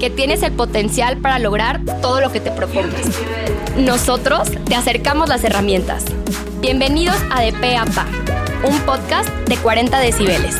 [0.00, 3.02] que tienes el potencial para lograr todo lo que te propongas.
[3.76, 6.04] Nosotros te acercamos las herramientas.
[6.60, 8.06] Bienvenidos a De Pe a Pa,
[8.64, 10.56] un podcast de 40 decibeles.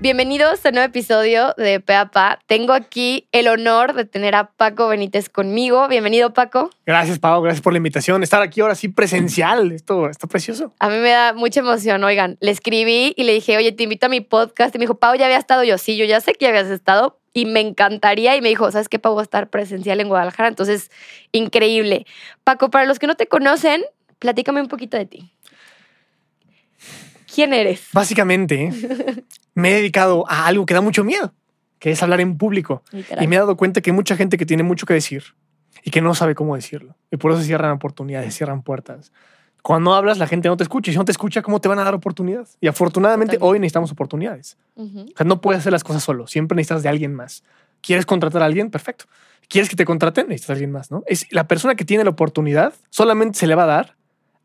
[0.00, 2.38] Bienvenidos a un nuevo episodio de Pe a Pa.
[2.46, 5.88] Tengo aquí el honor de tener a Paco Benítez conmigo.
[5.88, 6.70] Bienvenido, Paco.
[6.86, 7.42] Gracias, Pau.
[7.42, 8.22] Gracias por la invitación.
[8.22, 9.72] Estar aquí ahora sí presencial.
[9.72, 10.72] Esto está precioso.
[10.78, 12.04] A mí me da mucha emoción.
[12.04, 14.72] Oigan, le escribí y le dije, oye, te invito a mi podcast.
[14.72, 15.78] Y me dijo, Pau, ya había estado yo.
[15.78, 18.36] Sí, yo ya sé que ya habías estado y me encantaría.
[18.36, 19.16] Y me dijo, ¿sabes qué, Pau?
[19.16, 20.48] Va a estar presencial en Guadalajara.
[20.48, 20.92] Entonces,
[21.32, 22.06] increíble.
[22.44, 23.82] Paco, para los que no te conocen,
[24.20, 25.32] platícame un poquito de ti.
[27.38, 27.86] ¿Quién eres?
[27.92, 28.72] Básicamente,
[29.54, 31.32] me he dedicado a algo que da mucho miedo,
[31.78, 32.82] que es hablar en público.
[32.90, 33.22] Literal.
[33.22, 35.22] Y me he dado cuenta que hay mucha gente que tiene mucho que decir
[35.84, 36.96] y que no sabe cómo decirlo.
[37.12, 39.12] Y por eso se cierran oportunidades, se cierran puertas.
[39.62, 40.90] Cuando hablas, la gente no te escucha.
[40.90, 42.58] Y si no te escucha, ¿cómo te van a dar oportunidades?
[42.60, 43.52] Y afortunadamente Totalmente.
[43.52, 44.58] hoy necesitamos oportunidades.
[44.74, 46.26] O sea, no puedes hacer las cosas solo.
[46.26, 47.44] Siempre necesitas de alguien más.
[47.82, 48.72] ¿Quieres contratar a alguien?
[48.72, 49.04] Perfecto.
[49.48, 50.26] ¿Quieres que te contraten?
[50.26, 51.04] Necesitas a alguien más, ¿no?
[51.06, 53.96] Es la persona que tiene la oportunidad solamente se le va a dar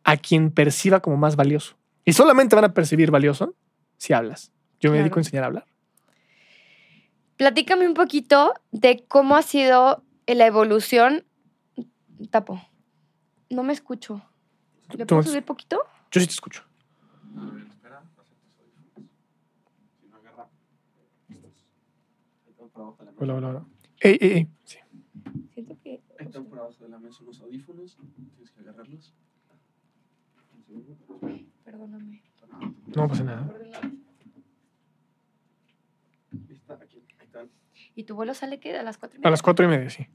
[0.03, 1.75] a quien perciba como más valioso.
[2.05, 3.55] Y solamente van a percibir valioso
[3.97, 4.51] si hablas.
[4.79, 5.03] Yo me Claro.
[5.03, 5.65] dedico a enseñar a hablar.
[7.37, 11.25] Platícame un poquito de cómo ha sido la evolución.
[12.29, 12.61] Tapo.
[13.49, 14.21] No me escucho.
[14.97, 15.81] ¿Le Tú- puedo subir poquito?
[16.11, 16.63] Yo sí te escucho.
[23.17, 23.65] Hola, hola, hola.
[24.01, 24.47] Ey, ey, ey.
[24.65, 24.77] Sí.
[25.53, 26.01] Siento que.
[26.19, 27.97] Están por abajo de la mesa unos audífonos.
[28.35, 29.13] Tienes que agarrarlos.
[30.55, 30.97] Un segundo.
[31.63, 32.21] Perdóname.
[32.95, 33.51] No pasa nada.
[37.95, 38.77] ¿Y tu vuelo sale qué?
[38.77, 39.31] ¿A las cuatro y A media?
[39.31, 40.07] las cuatro y media, sí.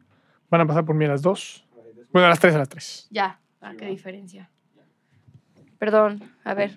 [0.50, 1.66] Van a pasar por mí a las dos.
[2.12, 3.06] Bueno, a las tres, a las tres.
[3.10, 3.40] Ya.
[3.60, 4.50] Ah, qué diferencia.
[5.78, 6.22] Perdón.
[6.44, 6.76] A ver.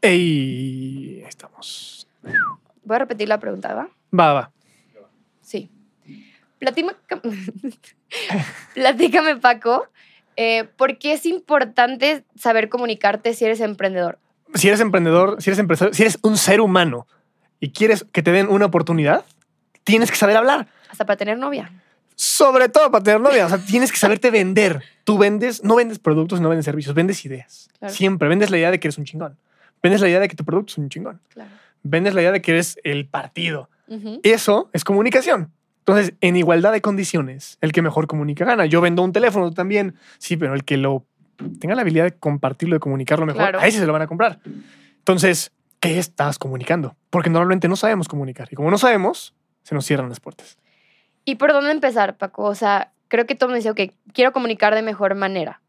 [0.00, 2.08] Ey, estamos.
[2.84, 3.88] Voy a repetir la pregunta, ¿va?
[4.16, 4.52] Va, va.
[5.40, 5.70] Sí.
[6.58, 6.94] Platícame,
[8.74, 9.88] Platícame Paco,
[10.40, 14.20] eh, ¿por qué es importante saber comunicarte si eres emprendedor?
[14.54, 17.08] Si eres emprendedor, si eres empresario, si eres un ser humano
[17.58, 19.24] y quieres que te den una oportunidad,
[19.82, 20.68] tienes que saber hablar.
[20.88, 21.72] Hasta para tener novia.
[22.14, 23.46] Sobre todo para tener novia.
[23.46, 24.80] O sea, tienes que saberte vender.
[25.02, 27.68] Tú vendes, no vendes productos, no vendes servicios, vendes ideas.
[27.80, 27.92] Claro.
[27.92, 29.36] Siempre vendes la idea de que eres un chingón.
[29.82, 31.20] Vendes la idea de que tu producto es un chingón.
[31.30, 31.50] Claro.
[31.82, 33.68] Vendes la idea de que eres el partido.
[34.22, 35.50] Eso es comunicación.
[35.88, 38.66] Entonces, en igualdad de condiciones, el que mejor comunica gana.
[38.66, 41.06] Yo vendo un teléfono también, sí, pero el que lo
[41.60, 43.60] tenga la habilidad de compartirlo, de comunicarlo mejor, Claro.
[43.60, 44.38] a ese se lo van a comprar.
[44.98, 45.50] Entonces,
[45.80, 46.94] ¿qué estás comunicando?
[47.08, 48.48] Porque normalmente no sabemos comunicar.
[48.50, 50.58] Y como no sabemos, se nos cierran las puertas.
[51.24, 52.44] ¿Y por dónde empezar, Paco?
[52.44, 53.80] O sea, creo que todo me dice, ok,
[54.12, 55.62] quiero comunicar de mejor manera.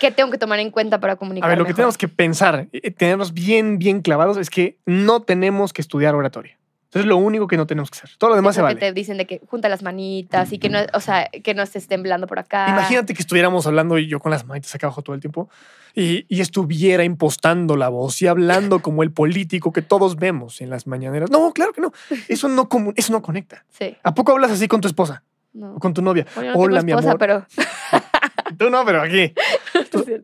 [0.00, 2.66] ¿Qué tengo que tomar en cuenta para comunicar A ver, lo que tenemos que pensar,
[2.72, 6.58] eh, tenernos bien, bien clavados, es que no tenemos que estudiar oratoria.
[6.96, 8.10] Eso es lo único que no tenemos que hacer.
[8.18, 8.80] Todo lo demás se que vale.
[8.80, 11.86] te dicen de que junta las manitas y que no, o sea, que no estés
[11.88, 12.66] temblando por acá.
[12.70, 15.48] Imagínate que estuviéramos hablando y yo con las manitas acá abajo todo el tiempo
[15.94, 20.70] y, y estuviera impostando la voz y hablando como el político que todos vemos en
[20.70, 21.30] las mañaneras.
[21.30, 21.92] No, claro que no.
[22.28, 23.64] Eso no, eso no conecta.
[23.70, 23.96] Sí.
[24.02, 25.74] ¿A poco hablas así con tu esposa No.
[25.76, 26.26] o con tu novia?
[26.34, 27.18] Bueno, yo no Hola, tengo mi esposa, amor.
[27.18, 27.46] pero
[28.58, 29.32] Tú no, pero aquí.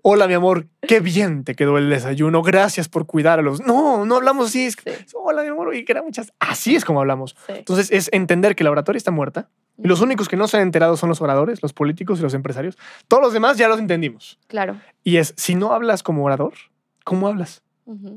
[0.03, 0.66] Hola, mi amor.
[0.80, 2.42] Qué bien te quedó el desayuno.
[2.42, 3.60] Gracias por cuidar a los.
[3.60, 4.66] No, no hablamos así.
[4.66, 4.91] Es- Sí.
[5.14, 5.75] Hola, mi amor.
[5.75, 6.32] Y que era muchas.
[6.38, 7.36] Así es como hablamos.
[7.47, 7.53] Sí.
[7.56, 9.48] Entonces es entender que la oratoria está muerta.
[9.82, 12.34] Y los únicos que no se han enterado son los oradores, los políticos y los
[12.34, 12.76] empresarios.
[13.08, 14.38] Todos los demás ya los entendimos.
[14.47, 14.76] Claro.
[15.02, 16.52] Y es, si no hablas como orador,
[17.04, 17.62] ¿cómo hablas?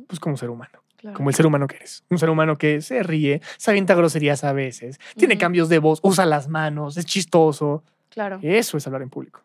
[0.07, 1.15] Pues como ser humano, claro.
[1.17, 2.03] como el ser humano que eres.
[2.09, 5.99] Un ser humano que se ríe, se avienta groserías a veces, tiene cambios de voz,
[6.03, 7.83] usa las manos, es chistoso.
[8.09, 8.39] Claro.
[8.43, 9.41] Eso es hablar en público.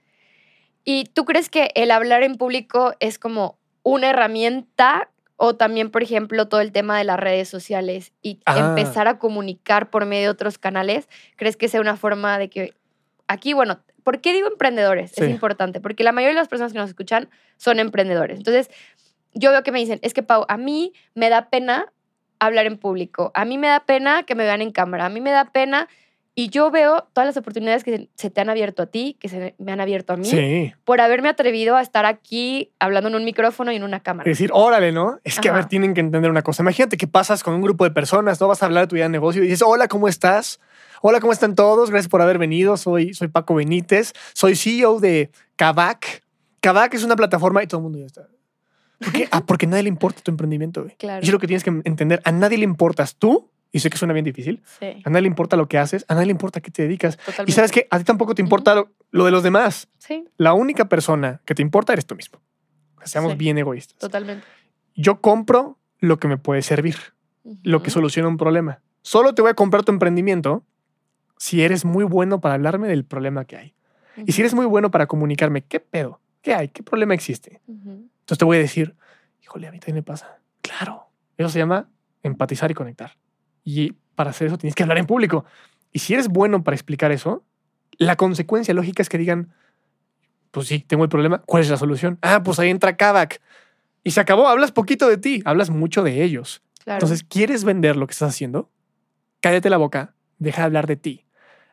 [0.84, 6.02] ¿Y tú crees que el hablar en público es como una herramienta o también, por
[6.02, 8.58] ejemplo, todo el tema de las redes sociales y Ah.
[8.58, 11.08] empezar a comunicar por medio de otros canales?
[11.36, 12.74] ¿Crees que sea una forma de que
[13.26, 15.16] aquí, bueno, ¿por qué digo emprendedores?
[15.16, 18.38] Es importante, porque la mayoría de las personas que nos escuchan son emprendedores.
[18.38, 18.70] Entonces,
[19.32, 21.92] yo veo que me dicen, es que Pau, a mí me da pena
[22.38, 25.20] hablar en público, a mí me da pena que me vean en cámara, a mí
[25.20, 25.88] me da pena
[26.40, 29.54] Y yo veo todas las oportunidades que se te han abierto a ti, que se
[29.58, 30.72] me han abierto a mí, Sí.
[30.84, 34.30] por haberme atrevido a estar aquí hablando en un micrófono y en una cámara.
[34.30, 35.20] Es decir, órale, ¿no?
[35.22, 36.62] Es que, a ver, tienen que entender una cosa.
[36.62, 39.04] Imagínate que pasas con un grupo de personas, no vas a hablar de tu idea
[39.04, 40.60] de negocio y dices, hola, ¿cómo estás?
[41.02, 41.90] Hola, ¿cómo están todos?
[41.90, 42.78] Gracias por haber venido.
[42.78, 44.14] Soy, soy Paco Benítez.
[44.32, 46.22] Soy CEO de Kavak.
[46.60, 48.28] Kavak es una plataforma y todo el mundo ya está.
[48.98, 49.28] ¿Por qué?
[49.30, 50.94] Ah, porque a nadie le importa tu emprendimiento, güey.
[50.98, 51.20] Claro.
[51.22, 52.22] Y es lo que tienes que entender.
[52.24, 55.28] A nadie le importas tú, y sé que suena bien difícil, Sí, a nadie le
[55.28, 57.16] importa lo que haces, a nadie le importa a qué te dedicas.
[57.18, 57.50] totalmente.
[57.50, 59.88] Y sabes que a ti tampoco te importa lo, lo de los demás.
[59.98, 62.40] Sí, La única persona que te importa eres tú mismo.
[63.04, 63.38] Seamos Sí.
[63.38, 64.46] bien egoístas totalmente.
[64.94, 66.96] yo compro lo que me puede servir,
[67.62, 68.80] lo que soluciona un problema.
[69.02, 70.64] Solo te voy a comprar tu emprendimiento
[71.38, 73.74] si eres muy bueno para hablarme del problema que hay.
[74.26, 76.20] Y si eres muy bueno para comunicarme, ¿qué pedo?
[76.42, 76.68] ¿Qué hay?
[76.68, 77.60] ¿Qué problema existe?
[77.66, 78.94] Entonces te voy a decir,
[79.42, 80.38] híjole, a mí también me pasa.
[80.60, 81.06] Claro.
[81.38, 81.88] Eso se llama
[82.22, 83.12] empatizar y conectar.
[83.64, 85.44] Y para hacer eso tienes que hablar en público.
[85.92, 87.44] Y si eres bueno para explicar eso,
[87.98, 89.52] la consecuencia lógica es que digan,
[90.50, 92.18] pues sí, tengo el problema, ¿cuál es la solución?
[92.22, 93.40] Ah, pues ahí entra Kavak.
[94.02, 96.62] Y se acabó, hablas poquito de ti, hablas mucho de ellos.
[96.84, 96.96] Claro.
[96.96, 98.70] Entonces, ¿quieres vender lo que estás haciendo?
[99.40, 101.26] Cállate la boca, deja de hablar de ti.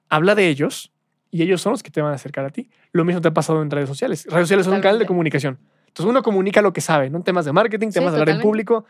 [0.09, 0.91] Habla de ellos
[1.31, 2.69] y ellos son los que te van a acercar a ti.
[2.91, 4.25] Lo mismo te ha pasado en redes sociales.
[4.25, 5.59] Redes sociales son un canal de comunicación.
[5.97, 7.23] Entonces uno comunica lo que sabe, ¿no?
[7.23, 8.85] Temas de marketing, Sí, temas de hablar en público.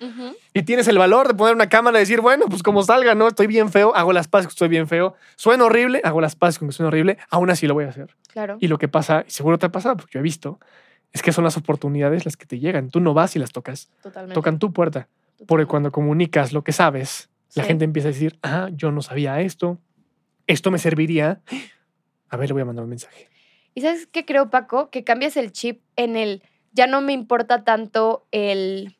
[0.53, 3.29] Y tienes el valor de poner una cámara y decir, bueno, pues como salga, ¿no?
[3.29, 5.15] Estoy bien feo, hago las paces estoy bien feo.
[5.37, 7.17] Suena horrible, hago las paces con que suena horrible.
[7.29, 8.13] Aún así lo voy a hacer.
[8.33, 8.57] Claro.
[8.59, 10.59] Y lo que pasa, y seguro te ha pasado, porque yo he visto,
[11.13, 12.89] es que son las oportunidades las que te llegan.
[12.89, 13.89] Tú no vas y las tocas.
[14.03, 14.33] Totalmente.
[14.33, 15.07] Tocan tu puerta.
[15.47, 19.39] Porque cuando comunicas lo que sabes, la gente empieza a decir, ah, yo no sabía
[19.39, 19.79] esto,
[20.45, 21.39] esto me serviría.
[22.27, 23.29] A ver, le voy a mandar un mensaje.
[23.77, 24.89] ¿Y sabes qué creo, Paco?
[24.89, 26.41] Que cambias el chip en el,
[26.77, 28.95] ya no me importa tanto el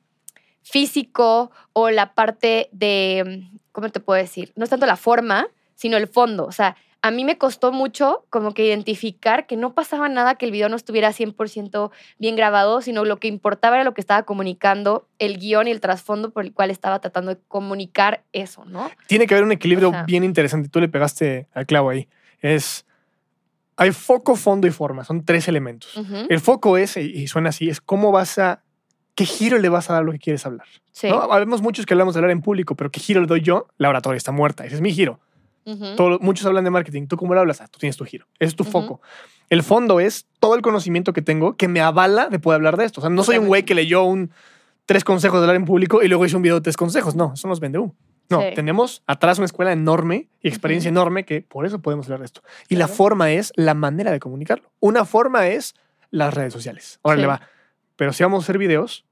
[0.63, 4.51] físico o la parte de, ¿cómo te puedo decir?
[4.56, 6.45] No es tanto la forma, sino el fondo.
[6.45, 10.45] O sea, a mí me costó mucho como que identificar que no pasaba nada que
[10.47, 14.24] el video no estuviera 100% bien grabado, sino lo que importaba era lo que estaba
[14.24, 18.89] comunicando, el guion y el trasfondo por el cual estaba tratando de comunicar eso, ¿no?
[19.06, 20.68] Tiene que haber un equilibrio O sea- bien interesante.
[20.68, 22.07] Tú le pegaste al clavo ahí.
[22.41, 22.87] Es,
[23.77, 25.03] hay foco, fondo y forma.
[25.06, 25.94] Son tres elementos.
[26.29, 28.63] El foco es, y suena así, es cómo vas a,
[29.15, 30.68] qué giro le vas a dar a lo que quieres hablar.
[30.91, 31.09] Sí.
[31.09, 31.21] ¿no?
[31.31, 33.68] Habemos muchos que hablamos de hablar en público, pero ¿qué giro le doy yo?
[33.77, 34.65] La oratoria está muerta.
[34.65, 35.19] Ese es mi giro.
[36.21, 37.07] Muchos hablan de marketing.
[37.07, 37.62] ¿Tú cómo lo hablas?
[37.62, 38.25] Ah, tú tienes tu giro.
[38.39, 39.01] Ese es tu foco.
[39.50, 42.85] El fondo es todo el conocimiento que tengo que me avala de poder hablar de
[42.85, 43.01] esto.
[43.01, 44.31] O sea, no soy un güey que leyó un
[44.85, 47.15] tres consejos de hablar en público y luego hizo un video de tres consejos.
[47.15, 47.79] No, eso nos vende.
[48.29, 48.47] No, Sí.
[48.56, 52.41] tenemos atrás una escuela enorme y experiencia enorme que por eso podemos hablar de esto.
[52.68, 54.69] Y la forma es la manera de comunicarlo.
[54.79, 55.75] Una forma es
[56.12, 57.00] las redes sociales.
[57.03, 57.21] Ahora Sí.
[57.21, 57.41] le va.
[57.95, 59.06] Pero si vamos a hacer videos,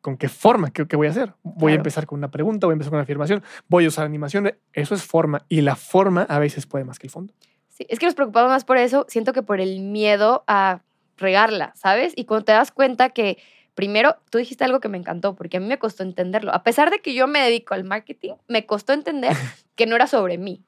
[0.00, 0.70] ¿con qué forma?
[0.70, 1.32] ¿Qué, qué voy a hacer?
[1.42, 4.04] Voy a empezar con una pregunta, voy a empezar con una afirmación, voy a usar
[4.04, 4.52] animación.
[4.72, 5.44] Eso es forma.
[5.48, 7.32] Y la forma a veces puede más que el fondo.
[7.68, 10.80] Sí, es que nos preocupamos más por eso, siento que por el miedo a
[11.18, 12.12] regarla, ¿sabes?
[12.16, 13.38] Y cuando te das cuenta que,
[13.74, 16.52] primero, tú dijiste algo que me encantó, porque a mí me costó entenderlo.
[16.54, 19.32] A pesar de que yo me dedico al marketing, me costó entender
[19.76, 20.62] que no era sobre mí.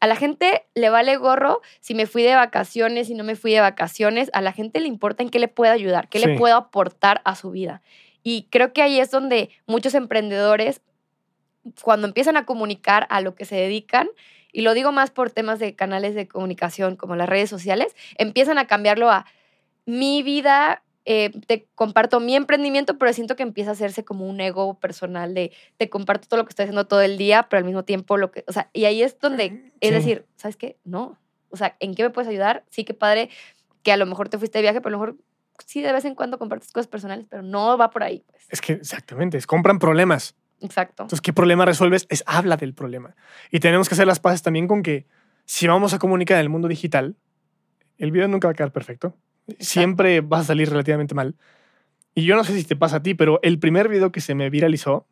[0.00, 3.52] A la gente le vale gorro si me fui de vacaciones, si no me fui
[3.52, 4.30] de vacaciones.
[4.32, 6.26] A la gente le importa en qué le puedo ayudar, qué Sí.
[6.26, 7.82] le puedo aportar a su vida.
[8.22, 10.82] Y creo que ahí es donde muchos emprendedores,
[11.82, 14.08] cuando empiezan a comunicar a lo que se dedican,
[14.52, 18.58] y lo digo más por temas de canales de comunicación como las redes sociales, empiezan
[18.58, 19.26] a cambiarlo a
[19.84, 24.42] mi vida, eh, te comparto mi emprendimiento, pero siento que empieza a hacerse como un
[24.42, 27.64] ego personal de te comparto todo lo que estoy haciendo todo el día, pero al
[27.64, 30.76] mismo tiempo lo que, o sea, y ahí es donde, es decir, ¿sabes qué?
[30.84, 31.16] No.
[31.48, 32.62] O sea, ¿en qué me puedes ayudar?
[32.68, 33.30] Sí, qué padre
[33.82, 35.16] que a lo mejor te fuiste de viaje, pero a lo mejor
[35.64, 38.22] sí de vez en cuando compartes cosas personales, pero no va por ahí.
[38.26, 38.42] Pues.
[38.50, 40.36] Es que exactamente, es compran problemas.
[40.60, 41.04] Exacto.
[41.04, 42.04] Entonces, ¿qué problema resuelves?
[42.10, 43.16] Es habla del problema.
[43.50, 45.06] Y tenemos que hacer las paces también con que
[45.46, 47.16] si vamos a comunicar en el mundo digital,
[47.96, 49.16] el video nunca va a quedar perfecto.
[49.58, 51.36] Siempre va a salir relativamente mal.
[52.14, 54.34] Y yo no sé si te pasa a ti, pero el primer video que se
[54.34, 55.06] me viralizó,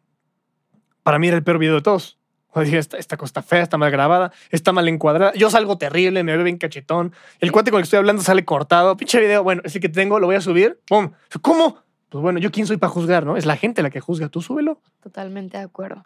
[1.03, 2.19] para mí era el peor video de todos.
[2.51, 5.33] O dije, esta, esta cosa está fea, está mal grabada, está mal encuadrada.
[5.35, 7.13] Yo salgo terrible, me veo bien cachetón.
[7.39, 8.97] El cuate con el que estoy hablando sale cortado.
[8.97, 10.81] Pinche video, bueno, ese que tengo, lo voy a subir.
[10.89, 11.13] ¡Pum!
[11.43, 11.83] ¿Cómo?
[12.09, 13.37] Pues bueno, ¿yo quién soy para juzgar, no?
[13.37, 14.31] Es la gente la que juzga.
[14.31, 14.81] Tú súbelo.
[15.03, 16.05] Totalmente de acuerdo.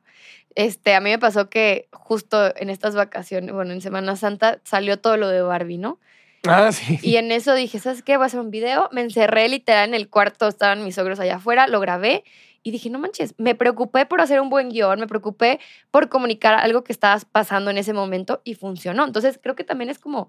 [0.57, 4.99] Este, a mí me pasó que justo en estas vacaciones, bueno, en Semana Santa salió
[4.99, 6.01] todo lo de Barbie, ¿no?
[6.49, 6.99] Ah, sí.
[7.02, 8.16] Y en eso dije, ¿sabes qué?
[8.16, 8.88] Voy a hacer un video.
[8.92, 12.25] Me encerré literal en el cuarto, estaban mis sogros allá afuera, lo grabé
[12.62, 16.54] y dije, no manches, me preocupé por hacer un buen guion, me preocupé por comunicar
[16.54, 19.04] algo que estaba pasando en ese momento y funcionó.
[19.06, 20.28] Entonces creo que también es como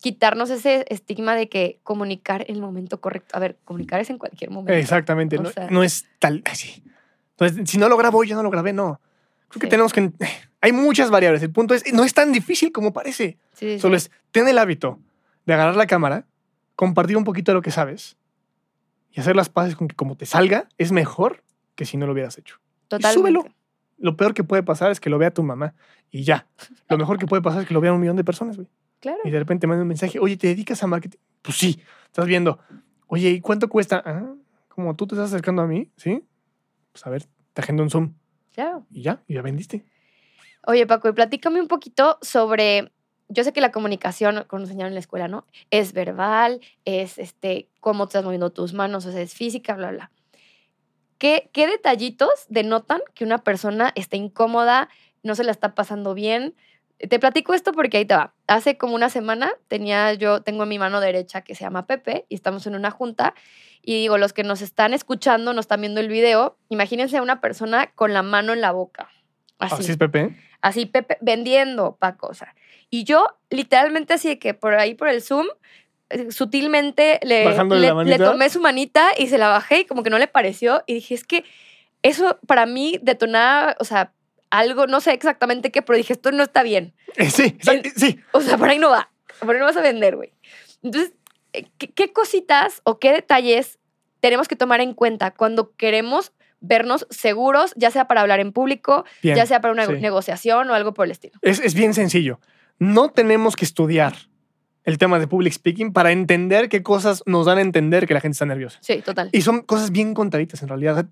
[0.00, 3.36] quitarnos ese estigma de que comunicar en el momento correcto.
[3.36, 4.72] A ver, comunicar es en cualquier momento.
[4.72, 6.82] Exactamente, no, sea- no es tal así.
[7.32, 9.00] Entonces, si no lo grabo ya no lo grabé, no.
[9.48, 10.10] Creo que tenemos que.
[10.60, 11.42] Hay muchas variables.
[11.42, 13.38] El punto es, no es tan difícil como parece.
[13.54, 14.98] Sí, sí, Solo es, ten el hábito
[15.46, 16.26] de agarrar la cámara,
[16.76, 18.16] compartir un poquito de lo que sabes
[19.10, 21.42] y hacer las paces con que como te salga, es mejor
[21.74, 22.56] que si no lo hubieras hecho.
[22.88, 23.14] Totalmente.
[23.18, 23.44] súbelo.
[23.98, 25.74] Lo peor que puede pasar es que lo vea tu mamá
[26.10, 26.46] y ya.
[26.88, 28.68] Lo mejor que puede pasar es que lo vea un millón de personas, güey.
[29.00, 29.18] Claro.
[29.24, 31.18] Y de repente manda un mensaje, oye, ¿te dedicas a marketing?
[31.42, 32.58] Pues sí, estás viendo.
[33.06, 34.02] Oye, ¿y cuánto cuesta?
[34.04, 34.32] Ah,
[34.68, 36.24] como tú te estás acercando a mí, ¿sí?
[36.92, 38.14] Pues a ver, te agendo un Zoom
[38.54, 38.86] Claro.
[38.90, 39.84] y ya, y ya vendiste.
[40.66, 42.92] Oye, Paco, y platícame un poquito sobre.
[43.28, 45.46] Yo sé que la comunicación, como nos enseñaron en la escuela, ¿no?
[45.70, 50.10] Es verbal, es este, cómo estás moviendo tus manos, o sea, es física, bla, bla.
[51.18, 54.88] ¿Qué, ¿Qué detallitos denotan que una persona está incómoda,
[55.22, 56.54] no se la está pasando bien?
[56.98, 58.34] Te platico esto porque ahí te va.
[58.46, 62.26] Hace como una semana tenía yo, tengo en mi mano derecha que se llama Pepe
[62.28, 63.34] y estamos en una junta
[63.82, 67.40] y digo, los que nos están escuchando, nos están viendo el video, imagínense a una
[67.40, 69.08] persona con la mano en la boca.
[69.58, 70.36] Así, es, Pepe.
[70.60, 72.54] Así, Pepe, vendiendo, Paco, o sea.
[72.90, 75.46] Y yo, literalmente, así de que por ahí, por el Zoom,
[76.30, 77.44] sutilmente le,
[78.04, 80.82] le, tomé su manita y se la bajé y como que no le pareció.
[80.86, 81.44] Y dije, es que
[82.02, 84.12] eso para mí detonaba, o sea,
[84.50, 86.94] algo, no sé exactamente qué, pero dije, esto no está bien.
[87.16, 87.56] Eh, sí,
[87.96, 88.20] sí.
[88.32, 89.10] O sea, por ahí no va.
[89.40, 90.32] Por ahí no vas a vender, güey.
[90.82, 91.12] Entonces,
[91.52, 93.78] eh, ¿qué, qué cositas o qué detalles
[94.20, 99.04] tenemos que tomar en cuenta cuando queremos vernos seguros, ya sea para hablar en público,
[99.22, 99.36] Bien.
[99.36, 99.92] ya sea para una sí.
[99.94, 101.34] negociación o algo por el estilo?
[101.42, 102.40] Es, es bien sencillo.
[102.78, 104.14] No tenemos que estudiar
[104.84, 108.20] el tema de public speaking para entender qué cosas nos dan a entender que la
[108.20, 108.78] gente está nerviosa.
[108.80, 109.28] Sí, total.
[109.32, 111.06] Y son cosas bien contaditas en realidad.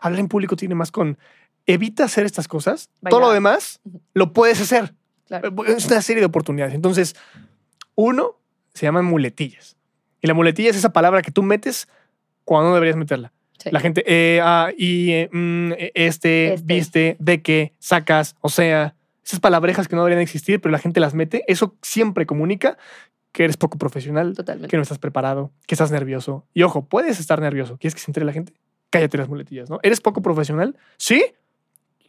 [0.00, 1.18] Hablar en público tiene más con
[1.66, 2.90] evita hacer estas cosas.
[3.08, 3.80] Todo lo demás
[4.14, 4.94] lo puedes hacer.
[5.26, 5.52] Claro.
[5.66, 6.74] Es una serie de oportunidades.
[6.74, 7.14] Entonces,
[7.94, 8.38] uno
[8.74, 9.76] se llaman muletillas.
[10.20, 11.88] Y la muletilla es esa palabra que tú metes
[12.44, 13.32] cuando no deberías meterla.
[13.62, 13.70] Sí.
[13.70, 16.74] La gente, eh, ah, y, eh, mm, eh, este, Este.
[16.74, 20.98] viste, de que, sacas, o sea, esas palabrejas que no deberían existir, pero la gente
[21.00, 22.76] las mete, eso siempre comunica
[23.30, 24.68] que eres poco profesional, Totalmente.
[24.68, 26.44] que no estás preparado, que estás nervioso.
[26.52, 27.78] Y ojo, puedes estar nervioso.
[27.78, 28.52] ¿Quieres que se entere la gente?
[28.90, 29.78] Cállate las muletillas, ¿no?
[29.82, 30.76] ¿Eres poco profesional?
[30.98, 31.24] ¿Sí?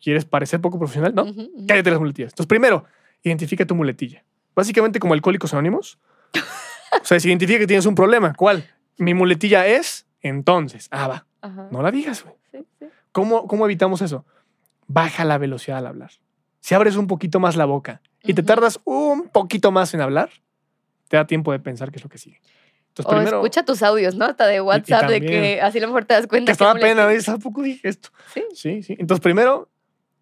[0.01, 1.13] ¿Quieres parecer poco profesional?
[1.15, 1.25] No.
[1.67, 2.31] Cállate las muletillas.
[2.33, 2.83] Entonces, primero,
[3.21, 4.25] identifica tu muletilla.
[4.55, 5.97] Básicamente como alcohólicos anónimos.
[7.01, 8.69] O sea, si identifica que tienes un problema, ¿cuál?
[8.97, 11.25] Mi muletilla es, entonces, ah, va.
[11.43, 11.67] Ajá.
[11.71, 12.35] No la digas, güey.
[12.51, 12.85] Sí, sí.
[13.11, 14.25] ¿Cómo, ¿Cómo evitamos eso?
[14.87, 16.11] Baja la velocidad al hablar.
[16.59, 20.29] Si abres un poquito más la boca y te tardas un poquito más en hablar,
[21.09, 22.39] te da tiempo de pensar qué es lo que sigue.
[22.89, 24.25] Entonces, O primero, escucha tus audios, ¿no?
[24.25, 27.05] Hasta de WhatsApp, de que así a lo mejor te das cuenta que estaba pena,
[27.05, 27.27] ¿ves?
[27.27, 28.09] ¿A poco dije esto?
[28.33, 28.43] Sí.
[28.53, 28.95] Sí, sí.
[28.99, 29.69] Entonces, primero,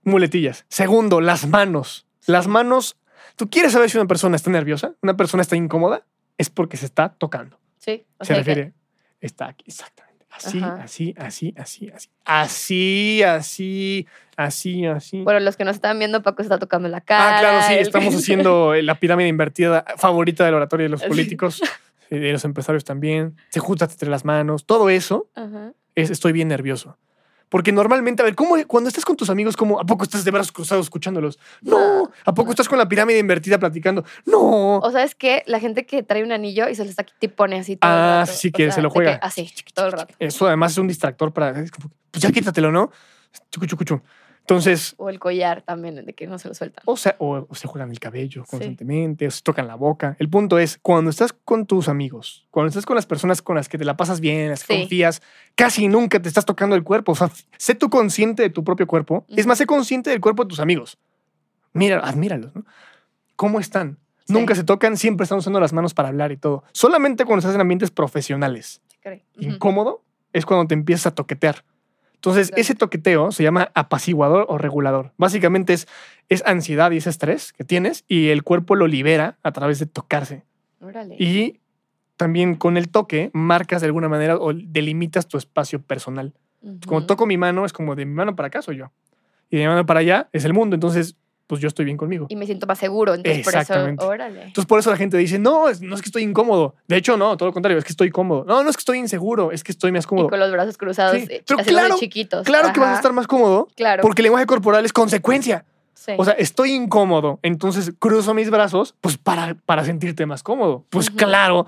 [0.04, 0.66] muletillas.
[0.70, 2.08] Segundo, las manos.
[2.28, 2.98] Las manos.
[3.36, 4.94] ¿Tú quieres saber si una persona está nerviosa?
[5.02, 6.06] ¿Una persona está incómoda?
[6.38, 7.60] Es porque se está tocando.
[7.78, 8.06] Sí.
[8.18, 8.74] O Se sea, que- refiere.
[9.20, 10.11] Está aquí, exactamente.
[10.32, 10.80] Así, Ajá.
[10.84, 12.10] así, así, así, así.
[12.26, 14.08] Así, así,
[14.38, 15.22] así, así.
[15.24, 17.38] Bueno, los que nos están viendo, Paco está tocando la cara.
[17.38, 17.74] ah, claro, sí.
[17.74, 21.62] el- Estamos haciendo la pirámide invertida favorita del oratorio de los políticos
[22.10, 23.36] y de los empresarios también.
[23.50, 24.66] Se junta entre las manos.
[24.66, 25.74] Todo eso Ajá.
[25.96, 26.98] es estoy bien nervioso.
[27.52, 30.32] Porque normalmente, a ver, ¿cómo, cuando estás con tus amigos, ¿cómo, ¿a poco estás de
[30.32, 31.38] brazos cruzados escuchándolos?
[31.62, 32.10] No.
[32.26, 34.06] ¿A poco estás con la pirámide invertida platicando?
[34.26, 34.78] No.
[34.78, 37.28] O sea, es que la gente que trae un anillo y se le está y
[37.28, 38.32] pone así todo el Ah, rato.
[38.38, 39.16] sí, O que sea, se lo juega.
[39.22, 40.16] así, todo el rato.
[40.18, 41.52] Eso además es un distractor para.
[41.54, 42.90] Pues ya quítatelo, ¿no?
[43.52, 44.02] Chucu, chucu, chu.
[44.42, 46.84] Entonces, O el collar también, de que no se lo sueltan.
[46.86, 48.50] o, sea, o, o se juegan el cabello Sí.
[48.52, 50.16] constantemente, o se tocan la boca.
[50.20, 53.70] El punto es, cuando estás con tus amigos, cuando estás con las personas con las
[53.70, 54.80] que te la pasas bien, las que Sí.
[54.82, 55.22] confías,
[55.56, 57.14] casi nunca te estás tocando el cuerpo.
[57.14, 59.26] O sea, sé tú consciente de tu propio cuerpo.
[59.30, 60.98] Es más, sé consciente del cuerpo de tus amigos.
[61.74, 62.66] Mira, admíralos, ¿no?
[63.38, 63.98] ¿Cómo están?
[64.28, 64.34] Sí.
[64.34, 66.64] Nunca se tocan, siempre están usando las manos para hablar y todo.
[66.74, 68.82] Solamente cuando estás en ambientes profesionales
[69.40, 71.64] incómodo es cuando te empiezas a toquetear.
[72.22, 75.12] Entonces, ese toqueteo se llama apaciguador o regulador.
[75.18, 75.88] Básicamente es,
[76.30, 79.88] es ansiedad y ese estrés que tienes y el cuerpo lo libera a través de
[79.88, 80.44] tocarse.
[80.82, 81.16] Órale.
[81.18, 81.62] Y
[82.18, 86.32] también con el toque marcas de alguna manera o delimitas tu espacio personal.
[86.86, 87.08] Como Ujú.
[87.08, 88.92] toco mi mano, es como de mi mano para acá soy yo.
[89.50, 90.76] Y de mi mano para allá es el mundo.
[90.76, 91.16] Entonces,
[91.52, 92.28] pues yo estoy bien conmigo.
[92.30, 93.14] Y me siento más seguro.
[93.14, 93.74] Entonces, por eso,
[94.08, 94.44] órale.
[94.44, 96.76] Entonces, por eso la gente dice, no, es- no es que estoy incómodo.
[96.88, 98.46] De hecho, no, todo lo contrario, es que estoy cómodo.
[98.48, 100.30] No, no es que estoy inseguro, es que estoy más Y cómodo.
[100.30, 102.46] con los brazos cruzados, Sí, eh, pero claro, chiquitos.
[102.46, 104.02] Claro que vas a estar más cómodo Claro.
[104.02, 105.66] porque el lenguaje corporal es consecuencia.
[105.94, 106.14] sí.
[106.18, 110.86] O sea, estoy incómodo, entonces cruzo mis brazos pues para, para sentirte más cómodo.
[110.90, 111.18] Pues Ujú.
[111.18, 111.66] claro,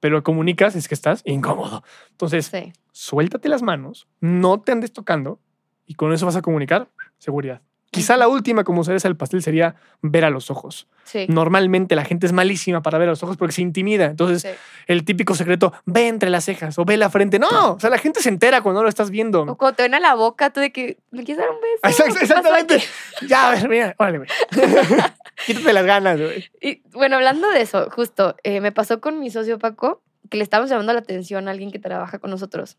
[0.00, 1.82] pero comunicas es que estás incómodo.
[2.10, 2.72] Entonces, sí.
[2.92, 5.40] suéltate las manos, no te andes tocando
[5.86, 6.88] y con eso vas a comunicar
[7.18, 7.62] seguridad.
[7.94, 10.88] Quizá la última como cereza del pastel sería ver a los ojos.
[11.04, 11.26] Sí.
[11.28, 14.06] Normalmente la gente es malísima para ver a los ojos porque se intimida.
[14.06, 14.48] Entonces, sí.
[14.86, 17.38] el típico secreto, ve entre las cejas o ve la frente.
[17.38, 19.42] No, o sea, la gente se entera cuando no lo estás viendo.
[19.42, 21.80] O cuando te ven a la boca, tú de que me quieres dar un beso.
[22.04, 22.82] Exact- ¿Qué pasó Exactamente.
[23.28, 24.28] Ya, a ver, mira, órale, güey.
[25.46, 26.50] Quítate las ganas, güey.
[26.60, 30.42] Y bueno, hablando de eso, justo, eh, me pasó con mi socio Paco, que le
[30.42, 32.76] estábamos llamando la atención a alguien que trabaja con nosotros.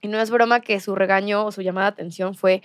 [0.00, 2.62] Y no es broma que su regaño o su llamada de atención fue,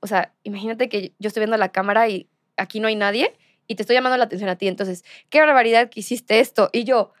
[0.00, 3.34] o sea, imagínate que yo estoy viendo la cámara y aquí no hay nadie
[3.66, 4.66] y te estoy llamando la atención a ti.
[4.66, 6.70] Entonces, qué barbaridad que hiciste esto.
[6.72, 7.12] Y yo,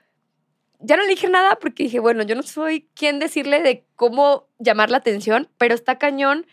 [0.80, 4.48] ya no le dije nada porque dije, bueno, yo no soy quien decirle de cómo
[4.58, 6.46] llamar la atención, pero está cañón.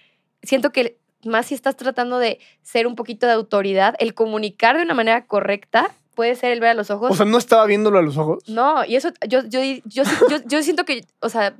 [0.43, 4.83] Siento que más si estás tratando de ser un poquito de autoridad, el comunicar de
[4.83, 7.11] una manera correcta puede ser el ver a los ojos.
[7.11, 8.43] O sea, no estaba viéndolo a los ojos.
[8.49, 10.03] no, y eso, yo, yo, yo,
[10.47, 11.53] yo, siento que, o sea,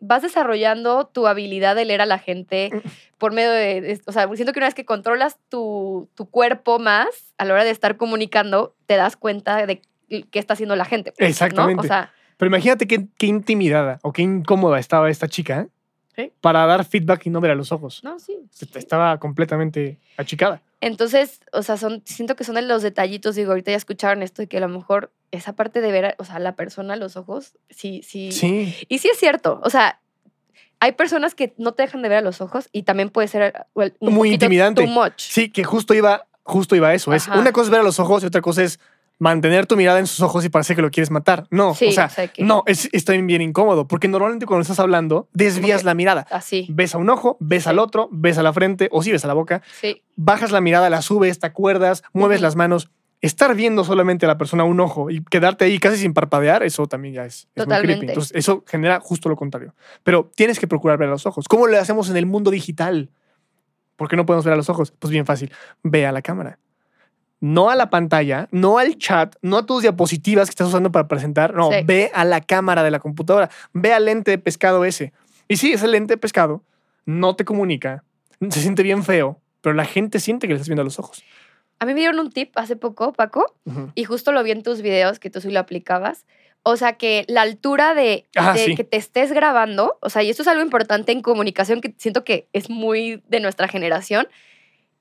[0.00, 2.70] vas desarrollando tu habilidad de leer a la gente
[3.18, 7.08] por medio de, o sea, siento que una vez que controlas tu, tu cuerpo más
[7.36, 11.12] a la hora de estar comunicando, te das cuenta de qué está haciendo la gente.
[11.12, 11.26] pues, ¿no?
[11.26, 11.84] Exactamente.
[11.84, 15.68] O sea, Pero imagínate qué, qué intimidada o qué incómoda estaba esta chica.
[16.18, 16.32] Sí.
[16.40, 18.02] para dar feedback y no ver a los ojos.
[18.02, 18.36] no, sí.
[18.74, 20.60] Estaba completamente achicada.
[20.80, 24.42] Entonces, o sea, son, siento que son de los detallitos, digo, ahorita ya escucharon esto
[24.42, 26.94] y que a lo mejor esa parte de ver, a- o sea, a la persona
[26.94, 28.32] a los ojos, sí, sí.
[28.32, 28.74] Sí.
[28.88, 30.00] Y sí es cierto, o sea,
[30.80, 33.66] hay personas que no te dejan de ver a los ojos y también puede ser
[33.74, 34.82] un Muy intimidante.
[34.84, 35.14] Too much.
[35.18, 37.12] Sí, que justo iba, justo iba a eso.
[37.12, 38.78] Es una cosa es ver a los ojos y otra cosa es
[39.18, 41.46] mantener tu mirada en sus ojos y parece que lo quieres matar.
[41.50, 44.62] No, Sí, o sea, o sea que- no, es, está bien, incómodo porque normalmente cuando
[44.62, 46.26] estás hablando desvías la mirada.
[46.30, 47.68] Así, Ves a un ojo, ves Sí.
[47.70, 50.60] al otro, ves a la frente o sí ves a la boca, sí, bajas la
[50.60, 52.90] mirada, la subes, te acuerdas, mueves las manos.
[53.20, 56.86] Estar viendo solamente a la persona un ojo y quedarte ahí casi sin parpadear, eso
[56.86, 58.06] también ya es, es muy creepy.
[58.06, 59.74] Entonces, eso genera justo lo contrario.
[60.04, 61.48] Pero tienes que procurar ver a los ojos.
[61.48, 63.10] ¿Cómo lo hacemos en el mundo digital?
[63.96, 64.92] ¿Por qué no podemos ver a los ojos?
[64.96, 65.50] Pues bien fácil.
[65.82, 66.60] Ve a la cámara.
[67.40, 71.06] No a la pantalla, no al chat, no a tus diapositivas que estás usando para
[71.08, 71.54] presentar.
[71.54, 71.78] No, Sí.
[71.84, 73.48] ve a la cámara de la computadora.
[73.72, 75.12] Ve al lente de pescado ese.
[75.46, 76.62] Y sí, ese lente de pescado
[77.06, 78.04] no te comunica,
[78.50, 81.22] se siente bien feo, pero la gente siente que le estás viendo a los ojos.
[81.78, 83.54] A mí me dieron un tip hace poco, Paco,
[83.94, 86.26] y justo lo vi en tus videos que tú sí lo aplicabas.
[86.64, 88.74] O sea, que la altura de, Ah, de sí.
[88.74, 92.24] que te estés grabando, o sea, y esto es algo importante en comunicación que siento
[92.24, 94.26] que es muy de nuestra generación.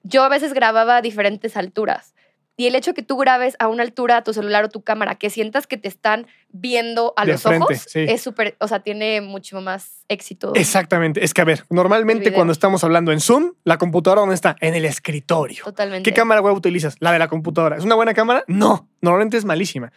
[0.03, 2.13] Yo a veces grababa a diferentes alturas.
[2.59, 5.29] Y el hecho que tú grabes a una altura tu celular o tu cámara, que
[5.29, 7.99] sientas que te están viendo a De los frente, ojos, sí.
[7.99, 10.53] es súper, o sea, tiene mucho más éxito.
[10.55, 11.23] Exactamente.
[11.23, 14.55] Es que, a ver, normalmente cuando estamos hablando en Zoom, la computadora ¿dónde está?
[14.59, 15.63] En el escritorio.
[15.63, 16.09] Totalmente.
[16.09, 16.95] ¿Qué cámara web utilizas?
[16.99, 17.77] La de la computadora.
[17.77, 18.43] ¿Es una buena cámara?
[18.47, 19.93] No, normalmente es malísima.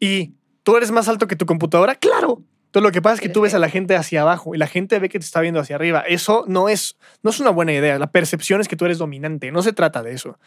[0.00, 1.94] ¿Y tú eres más alto que tu computadora?
[1.94, 2.42] Claro.
[2.68, 4.66] Entonces lo que pasa es que tú ves a la gente hacia abajo y la
[4.66, 6.04] gente ve que te está viendo hacia arriba.
[6.06, 7.98] Eso no es, no es una buena idea.
[7.98, 9.50] La percepción es que tú eres dominante.
[9.52, 10.38] No se trata de eso.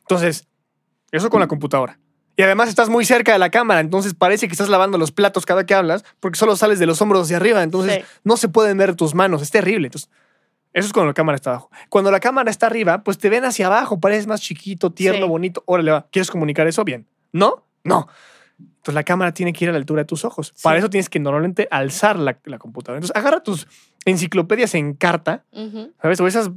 [0.00, 0.48] Entonces,
[1.12, 1.98] eso con la computadora.
[2.36, 5.44] Y además estás muy cerca de la cámara, entonces parece que estás lavando los platos
[5.44, 8.04] cada que hablas, porque solo sales de los hombros hacia arriba, entonces Sí.
[8.24, 9.88] no se pueden ver tus manos, es terrible.
[9.88, 10.08] Entonces,
[10.72, 11.70] eso es cuando la cámara está abajo.
[11.88, 15.28] Cuando la cámara está arriba, pues te ven hacia abajo, pareces más chiquito, tierno, Sí.
[15.30, 15.62] bonito.
[15.66, 16.06] Órale, va.
[16.12, 16.84] ¿Quieres comunicar eso?
[16.84, 17.06] Bien.
[17.32, 17.64] ¿No?
[17.82, 18.06] No.
[18.60, 20.54] Entonces la cámara tiene que ir a la altura de tus ojos.
[20.62, 22.98] Para eso tienes que normalmente alzar la, la computadora.
[22.98, 23.66] Entonces agarra tus
[24.04, 25.92] enciclopedias en carta, Ujú.
[26.00, 26.20] ¿sabes?
[26.20, 26.50] O esas,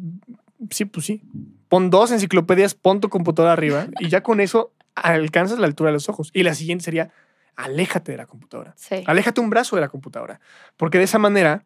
[0.69, 1.23] sí, pues sí.
[1.71, 5.93] Pon dos enciclopedias, pon tu computadora arriba y ya con eso alcanzas la altura de
[5.93, 6.29] los ojos.
[6.33, 7.11] Y la siguiente sería,
[7.55, 8.73] aléjate de la computadora.
[8.75, 9.03] Sí.
[9.07, 10.41] Aléjate un brazo de la computadora.
[10.75, 11.63] Porque de esa manera,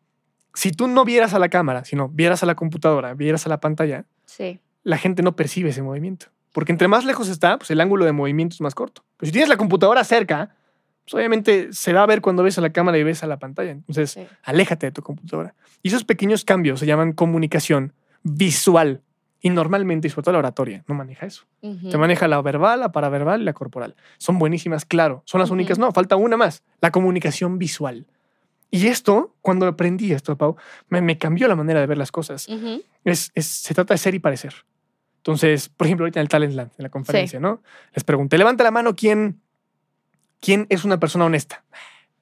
[0.53, 3.59] si tú no vieras a la cámara, sino vieras a la computadora, vieras a la
[3.59, 4.59] pantalla, Sí.
[4.83, 6.27] la gente no percibe ese movimiento.
[6.51, 9.03] Porque entre más lejos está, pues el ángulo de movimiento es más corto.
[9.17, 10.55] Pero si tienes la computadora cerca,
[11.03, 13.37] pues obviamente se va a ver cuando ves a la cámara y ves a la
[13.39, 13.71] pantalla.
[13.71, 14.27] Entonces, Sí.
[14.43, 15.55] aléjate de tu computadora.
[15.81, 19.01] Y esos pequeños cambios se llaman comunicación visual.
[19.45, 21.43] Y normalmente, y sobre todo la oratoria, no maneja eso.
[21.61, 21.89] Ujú.
[21.89, 23.95] Te maneja la verbal, la paraverbal y la corporal.
[24.17, 25.21] Son buenísimas, claro.
[25.25, 25.53] Son las Ujú.
[25.53, 25.77] únicas.
[25.77, 26.63] No, falta una más.
[26.81, 28.07] La comunicación visual.
[28.71, 30.55] Y esto, cuando aprendí esto, Pau,
[30.89, 32.47] me, me cambió la manera de ver las cosas.
[32.49, 32.81] Ujú.
[33.03, 34.53] Es, es- se trata de ser y parecer.
[35.17, 37.61] Entonces, por ejemplo, ahorita en el Talent Land, en la conferencia, ¿no?
[37.93, 39.41] Les pregunté, levanta la mano quién,
[40.41, 41.63] quién es una persona honesta.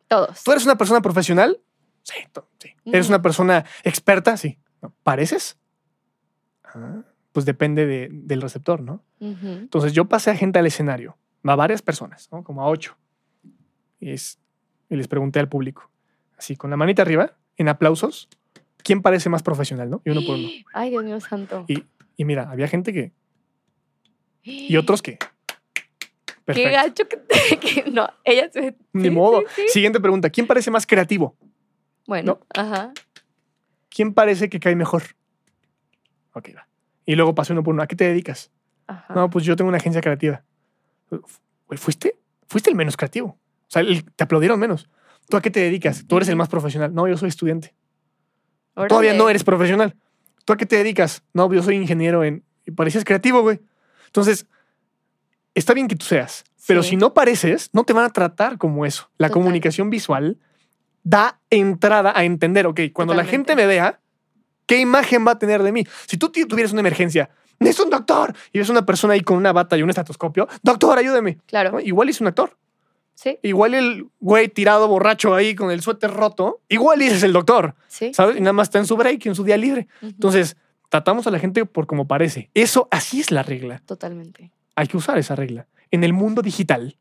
[0.10, 0.44] Todos.
[0.44, 1.62] ¿Tú eres una persona profesional?
[2.02, 2.16] Sí,
[2.60, 2.74] sí.
[2.86, 4.36] ¿Eres una persona experta?
[4.36, 4.58] Sí.
[4.82, 4.94] No.
[5.04, 5.58] ¿Pareces?
[6.66, 7.02] Ah,
[7.34, 9.04] pues depende de- del receptor, ¿no?
[9.20, 12.44] Entonces yo pasé a gente al escenario, a varias personas, ¿no?
[12.44, 12.96] como a ocho.
[14.00, 14.40] Y, es-
[14.90, 15.90] y les pregunté al público,
[16.38, 18.30] así con la manita arriba, en aplausos,
[18.78, 19.90] ¿quién parece más profesional?
[19.90, 20.02] ¿no?
[20.06, 20.48] Y uno por uno.
[20.74, 21.66] Ay, Dios mío santo.
[21.68, 21.84] Y,
[22.16, 23.12] y mira, había gente que...
[24.44, 25.18] Y otros que...
[26.46, 29.42] Qué gacho que, te- que no, ella se- Ni sí, modo.
[29.56, 29.70] sí, sí.
[29.70, 31.36] Siguiente pregunta, ¿quién parece más creativo?
[32.06, 32.92] Bueno, ajá.
[33.90, 35.04] ¿Quién parece que cae mejor?
[36.34, 36.68] Ok, va.
[37.06, 38.52] Y luego pasé uno por uno, ¿a qué te dedicas?
[38.88, 39.14] Ajá.
[39.14, 40.44] No, pues yo tengo una agencia creativa.
[41.76, 42.18] ¿Fuiste?
[42.48, 43.28] Fuiste el menos creativo.
[43.30, 44.90] O sea, el- te aplaudieron menos.
[45.30, 46.06] ¿Tú a qué te dedicas?
[46.08, 46.94] Tú eres el más profesional.
[46.94, 47.74] No, yo soy estudiante.
[48.76, 49.18] Todavía Órale.
[49.18, 49.96] no eres profesional.
[50.46, 51.24] ¿Tú a qué te dedicas?
[51.34, 52.44] No, yo soy ingeniero en...
[52.66, 53.62] y parecías creativo, güey.
[54.08, 54.46] Entonces,
[55.56, 56.90] está bien que tú seas, pero Sí.
[56.92, 59.10] si no pareces, no te van a tratar como eso.
[59.18, 59.42] La Total.
[59.42, 60.38] comunicación visual
[61.04, 63.52] da entrada a entender, ok, cuando la Totalmente.
[63.54, 64.00] gente me vea,
[64.66, 65.86] ¿qué imagen va a tener de mí?
[66.08, 69.54] Si tú tuvieras una emergencia, es un doctor, y ves una persona ahí con una
[69.54, 71.38] bata y un estetoscopio, doctor, ayúdeme.
[71.46, 71.74] Claro.
[71.74, 71.80] ¿no?
[71.80, 72.58] Igual es un actor.
[73.16, 77.76] Sí, Igual el güey tirado borracho ahí con el suéter roto, igual es el doctor,
[77.88, 78.12] sí.
[78.12, 78.38] ¿sabes?
[78.38, 79.88] Y nada más está en su break, en su día libre.
[80.02, 80.58] Entonces,
[80.90, 82.50] tratamos a la gente por como parece.
[82.56, 83.84] Eso, así es la regla.
[83.86, 84.52] Totalmente.
[84.76, 85.68] Hay que usar esa regla.
[85.92, 86.98] En el mundo digital,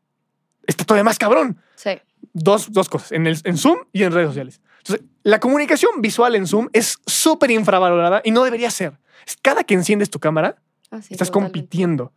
[0.67, 1.59] está todavía más cabrón.
[1.75, 1.99] Sí.
[2.31, 4.61] Dos, dos cosas, en, el, en Zoom y en redes sociales.
[4.77, 8.93] Entonces, la comunicación visual en Zoom es súper infravalorada y no debería ser.
[9.41, 10.57] Cada que enciendes tu cámara,
[10.91, 11.59] Ah, sí, estás totalmente.
[11.59, 12.11] compitiendo.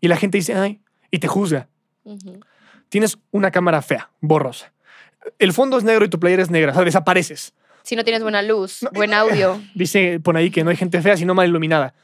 [0.00, 0.80] Y la gente dice, ay,
[1.10, 1.68] y te juzga.
[2.88, 4.72] Tienes una cámara fea, borrosa.
[5.38, 7.52] El fondo es negro y tu playera es negra, o sea, desapareces.
[7.82, 9.60] Si no tienes buena luz, No, buen audio.
[9.74, 11.94] Dice por ahí que no hay gente fea, sino mal iluminada.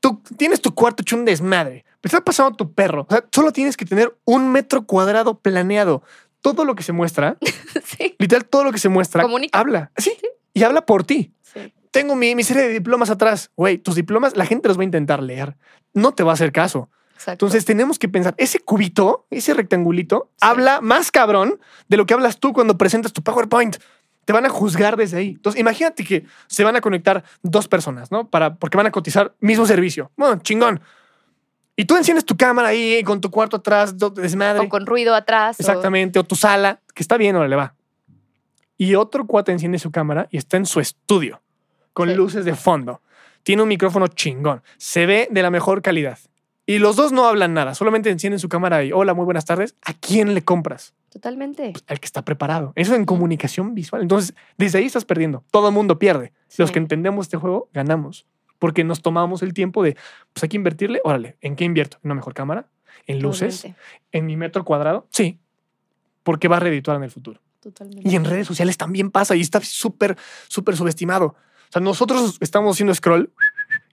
[0.00, 1.84] Tú tienes tu cuarto hecho un desmadre.
[2.00, 3.06] Pero está pasando tu perro.
[3.08, 6.02] O sea, solo tienes que tener un metro cuadrado planeado.
[6.40, 7.36] Todo lo que se muestra,
[7.84, 9.58] sí, literal, todo lo que se muestra, Comunica.
[9.58, 9.90] habla.
[9.96, 10.12] Sí.
[10.54, 11.32] Y habla por ti.
[11.42, 11.72] sí.
[11.90, 13.50] Tengo mi, mi serie de diplomas atrás.
[13.56, 15.56] Güey, tus diplomas, la gente los va a intentar leer.
[15.94, 16.90] No te va a hacer caso.
[17.14, 17.46] Exacto.
[17.46, 22.38] Entonces tenemos que pensar, ese cubito, ese rectangulito, habla más cabrón de lo que hablas
[22.38, 23.76] tú cuando presentas tu PowerPoint.
[24.24, 25.28] Te van a juzgar desde ahí.
[25.30, 28.28] Entonces, imagínate que se van a conectar dos personas, ¿no?
[28.28, 30.12] Para, porque van a cotizar mismo servicio.
[30.16, 30.80] Bueno, chingón.
[31.80, 34.66] Y tú enciendes tu cámara ahí con tu cuarto atrás, desmadre.
[34.66, 35.60] o con ruido atrás.
[35.60, 36.18] Exactamente.
[36.18, 37.74] O tu sala, que está bien, ahora le va.
[38.76, 41.40] Y otro cuate enciende su cámara y está en su estudio,
[41.92, 42.16] con Sí.
[42.16, 43.00] luces de fondo.
[43.44, 44.60] Tiene un micrófono chingón.
[44.76, 46.18] Se ve de la mejor calidad.
[46.66, 49.76] Y los dos no hablan nada, solamente encienden su cámara y hola, muy buenas tardes.
[49.84, 50.94] ¿A quién le compras?
[51.10, 51.72] Totalmente.
[51.86, 52.72] Al que está preparado.
[52.74, 54.02] Eso en comunicación visual.
[54.02, 55.44] Entonces, desde ahí estás perdiendo.
[55.52, 56.32] Todo el mundo pierde.
[56.58, 56.72] Los Sí.
[56.74, 58.26] que entendemos este juego, ganamos.
[58.58, 59.96] Porque nos tomamos el tiempo de,
[60.32, 61.00] pues hay que invertirle.
[61.04, 61.98] Órale, ¿en qué invierto?
[61.98, 62.68] ¿En una mejor cámara?
[63.06, 63.56] ¿En luces?
[63.56, 63.82] Totalmente.
[64.12, 65.06] ¿En mi metro cuadrado?
[65.10, 65.38] Sí.
[66.22, 67.40] Porque va a redituar en el futuro.
[67.60, 68.08] Totalmente.
[68.08, 70.16] Y en redes sociales también pasa y está súper,
[70.48, 71.26] súper subestimado.
[71.68, 73.30] O sea, nosotros estamos haciendo scroll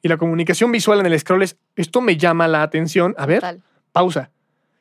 [0.01, 3.13] y la comunicación visual en el scroll es, esto me llama la atención.
[3.17, 3.63] A ver, Total.
[3.91, 4.32] pausa.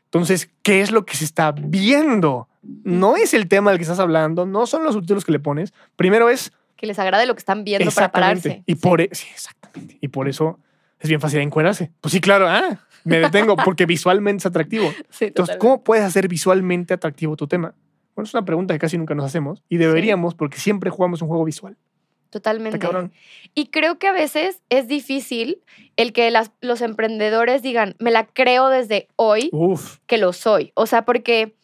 [0.05, 2.49] Entonces, ¿qué es lo que se está viendo?
[2.63, 5.75] No es el tema del que estás hablando, no son los subtítulos que le pones.
[5.97, 8.63] Primero es Que les agrade lo que están viendo para pararse.
[8.67, 8.81] Y Sí.
[8.81, 9.99] por e- sí, exactamente.
[10.01, 10.59] Y por eso
[11.01, 11.91] es bien fácil encuerarse.
[12.01, 14.91] Pues sí, claro, ah, me detengo porque visualmente es atractivo.
[15.11, 15.59] Sí, Entonces, totalmente.
[15.59, 17.75] ¿cómo puedes hacer visualmente atractivo tu tema?
[18.15, 21.29] Bueno, es una pregunta que casi nunca nos hacemos y deberíamos porque siempre jugamos un
[21.29, 21.77] juego visual.
[22.31, 22.81] Totalmente.
[23.55, 25.63] Y creo que a veces es difícil
[25.97, 29.99] el que las- los emprendedores digan, me la creo desde hoy Uf.
[30.07, 30.73] que lo soy.
[30.75, 31.55] O sea, porque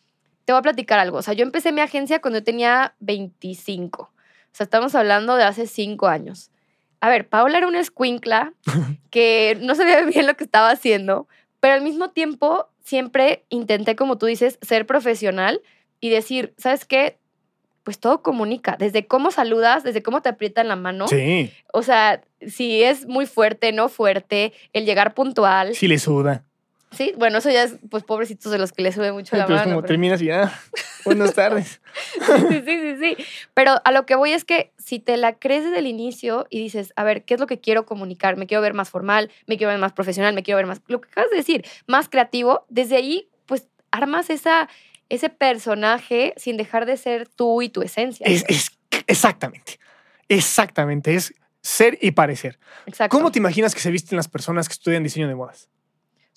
[0.45, 1.19] te voy a platicar algo.
[1.19, 4.13] O sea, yo empecé mi agencia cuando yo tenía 25.
[4.53, 6.51] O sea, estamos hablando de hace cinco años.
[7.01, 8.53] A ver, Paula era una escuincla
[9.11, 11.29] que no sabía bien lo que estaba haciendo,
[11.61, 15.63] pero al mismo tiempo siempre intenté, como tú dices, ser profesional
[16.01, 17.19] y decir, ¿sabes qué?
[17.83, 21.09] Pues todo comunica, desde cómo saludas, desde cómo te aprietan la mano.
[21.09, 25.75] Sí, O sea, si es muy fuerte, no fuerte, el llegar puntual.
[25.75, 26.45] sí le suda.
[26.93, 29.65] Sí, bueno, eso ya es, pues, pobrecitos de los que le sube mucho la Entonces,
[29.67, 29.77] mano.
[29.77, 30.53] como pero- terminas y ya,
[31.05, 31.81] buenas tardes.
[32.49, 33.17] sí, sí, sí, sí.
[33.55, 36.61] Pero a lo que voy es que si te la crees desde el inicio y
[36.61, 38.37] dices, a ver, ¿qué es lo que quiero comunicar?
[38.37, 41.01] Me quiero ver más formal, me quiero ver más profesional, me quiero ver más, lo
[41.01, 44.69] que acabas de decir, más creativo, desde ahí, pues, armas esa,
[45.09, 48.27] ese personaje sin dejar de ser tú y tu esencia.
[48.27, 48.73] Es, es-
[49.07, 49.79] exactamente,
[50.29, 52.59] exactamente, es ser y parecer.
[52.87, 53.17] Exacto.
[53.17, 55.69] ¿Cómo te imaginas que se visten las personas que estudian diseño de modas?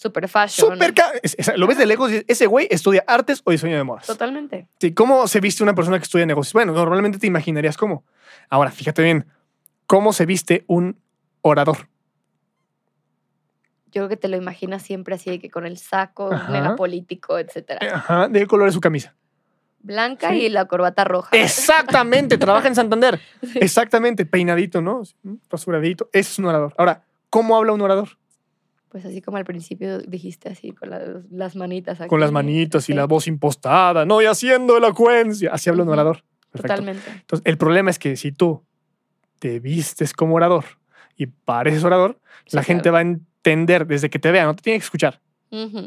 [0.03, 0.77] Super fashion.
[1.21, 4.05] Es- Lo ves de lejos y ese güey estudia artes o diseño de modas.
[4.05, 4.67] Totalmente.
[4.81, 6.51] Sí, ¿Cómo se viste una persona que estudia negocios?
[6.51, 8.03] Bueno, normalmente te imaginarías cómo.
[8.49, 9.25] Ahora, fíjate bien,
[9.87, 10.99] ¿cómo se viste un
[11.41, 11.87] orador?
[13.85, 17.39] Yo creo que te lo imaginas siempre así, de que con el saco, mega político,
[17.39, 17.79] etcétera.
[17.95, 19.15] Ajá, ¿de qué color es su camisa?
[19.79, 20.45] Blanca sí.
[20.45, 21.29] y la corbata roja.
[21.37, 23.21] Exactamente, trabaja en Santander.
[23.55, 25.03] Exactamente, peinadito, ¿no?
[25.49, 26.09] Rasuradito.
[26.11, 26.73] Ese es un orador.
[26.77, 28.09] Ahora, ¿cómo habla un orador?
[28.93, 31.01] Pues así como al principio dijiste, así con las,
[31.31, 31.99] las manitas.
[31.99, 32.07] Aquí.
[32.07, 35.49] Con las manitas y Sí, la voz impostada, no, y haciendo elocuencia.
[35.51, 36.23] Así habla un orador.
[36.51, 36.75] Perfecto.
[36.75, 37.11] Totalmente.
[37.11, 38.63] Entonces, el problema es que si tú
[39.39, 40.63] te vistes como orador
[41.17, 44.61] y pareces orador, Sí, la gente va a entender desde que te vea, no te
[44.61, 45.19] tiene que escuchar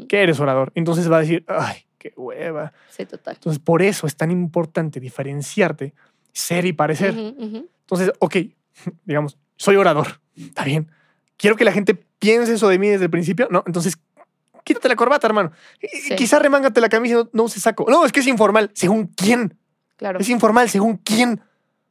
[0.08, 0.72] que eres orador.
[0.74, 2.72] Entonces va a decir, ay, qué hueva.
[2.90, 3.34] Sí, total.
[3.34, 5.94] Entonces, por eso es tan importante diferenciarte,
[6.32, 7.14] ser y parecer.
[7.16, 8.36] Entonces, ok,
[9.04, 10.20] digamos, soy orador.
[10.36, 10.90] Está bien.
[11.36, 13.48] Quiero que la gente piense eso de mí desde el principio.
[13.50, 13.98] No, entonces,
[14.64, 15.52] quítate la corbata, hermano.
[15.80, 16.14] Sí.
[16.16, 17.86] Quizá remángate la camisa y no, no uses saco.
[17.88, 18.70] No, es que es informal.
[18.74, 19.58] ¿Según quién?
[19.96, 20.18] Claro.
[20.18, 20.68] Es informal.
[20.68, 21.40] ¿Según quién?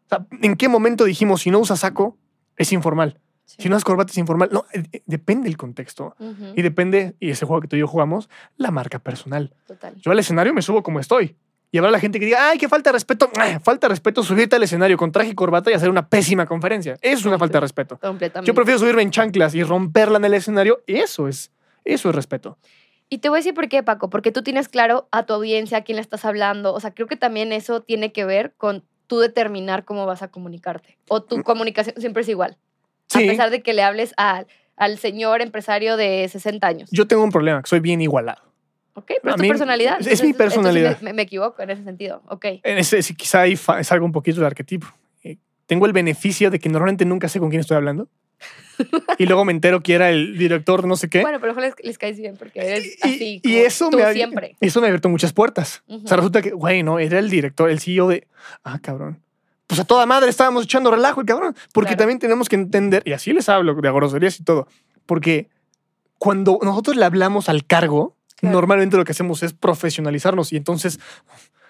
[0.06, 2.18] O sea, ¿En qué momento dijimos si no usas saco,
[2.58, 3.20] es informal?
[3.46, 3.58] Sí.
[3.60, 6.16] Si unas corbatas informal, no, eh, eh, depende del contexto.
[6.56, 9.54] Y depende, y ese juego que tú y yo jugamos, la marca personal.
[9.68, 9.96] Total.
[10.02, 11.38] Yo al escenario me subo como estoy.
[11.72, 13.30] Y habrá la gente que diga, ay, qué falta de respeto.
[13.64, 16.94] Falta de respeto subirte al escenario con traje y corbata y hacer una pésima conferencia.
[17.02, 18.00] Eso es una falta de respeto.
[18.00, 18.48] Completamente.
[18.48, 20.84] Yo prefiero subirme en chanclas y romperla en el escenario.
[20.88, 21.52] Eso es,
[21.84, 22.58] eso es respeto.
[23.10, 25.80] Y te voy a decir por qué, Paco, porque tú tienes claro a tu audiencia,
[25.80, 26.74] a quién le estás hablando.
[26.74, 30.30] O sea, creo que también eso tiene que ver con tú determinar cómo vas a
[30.30, 30.98] comunicarte.
[31.10, 32.58] O tu comunicación siempre es igual.
[32.58, 33.18] Mm.
[33.18, 36.90] Sí, A pesar de que le hables al, al señor empresario de 60 años.
[36.92, 38.42] yo tengo un problema, que soy bien igualado.
[38.98, 39.98] Ok, pero es tu mí- personalidad.
[40.00, 41.02] es mi Entonces- entonces personalidad.
[41.02, 42.22] me, me equivoco en ese sentido.
[42.28, 42.46] Ok.
[42.64, 44.88] En ese, quizá ahí fa- salga un poquito del arquetipo.
[45.24, 48.08] Eh, tengo el beneficio de que normalmente nunca sé con quién estoy hablando.
[49.18, 51.22] y luego me entero que era el director de no sé qué.
[51.22, 53.42] Bueno, pero ojalá les, les caes bien porque eres y, así.
[53.44, 54.56] y eso, tú me siempre.
[54.60, 55.84] eso me abierto muchas puertas.
[55.88, 58.28] O sea, resulta que, güey, no, era el director, el CEO de.
[58.64, 59.22] Ah, cabrón.
[59.68, 61.56] Pues a toda madre estábamos echando relajo el cabrón.
[61.74, 62.00] Porque Claro.
[62.00, 64.68] también tenemos que entender, y así les hablo de groserías y todo,
[65.06, 65.50] porque
[66.18, 68.54] cuando nosotros le hablamos al cargo, Claro.
[68.54, 71.00] normalmente lo que hacemos es profesionalizarnos y entonces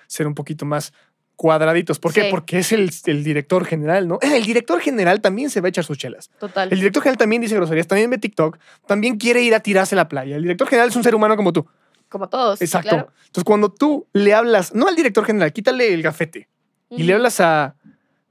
[0.08, 0.94] ser un poquito más
[1.36, 2.00] cuadraditos.
[2.00, 2.24] ¿Por qué?
[2.24, 2.28] Sí.
[2.32, 4.20] Porque es el, el director general, ¿no?
[4.22, 6.30] El director general también se va a echar sus chelas.
[6.40, 6.72] Total.
[6.72, 9.98] El director general también dice groserías, también ve TikTok, también quiere ir a tirarse a
[9.98, 10.36] la playa.
[10.36, 11.68] El director general es un ser humano como tú.
[12.10, 12.62] Como todos.
[12.62, 12.90] Exacto.
[12.90, 13.12] claro.
[13.26, 16.48] Entonces, cuando tú le hablas, no al director general, quítale el gafete,
[16.90, 17.76] y le hablas a